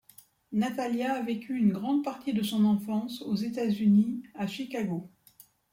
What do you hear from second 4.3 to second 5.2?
à Chicago.